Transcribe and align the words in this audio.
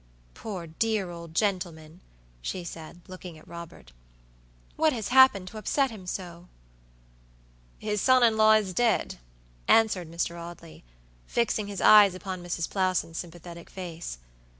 "Poor 0.33 0.65
dear 0.65 1.11
old 1.11 1.35
gentleman," 1.35 2.01
she 2.41 2.63
said, 2.63 3.01
looking 3.07 3.37
at 3.37 3.47
Robert. 3.47 3.91
"What 4.75 4.93
has 4.93 5.09
happened 5.09 5.47
to 5.49 5.59
upset 5.59 5.91
him 5.91 6.07
so?" 6.07 6.47
"His 7.77 8.01
son 8.01 8.23
in 8.23 8.35
law 8.35 8.53
is 8.53 8.73
dead," 8.73 9.19
answered 9.67 10.09
Mr. 10.09 10.41
Audley, 10.41 10.83
fixing 11.27 11.67
his 11.67 11.81
eyes 11.81 12.15
upon 12.15 12.41
Mrs. 12.43 12.67
Plowson's 12.67 13.19
sympathetic 13.19 13.69
face. 13.69 14.17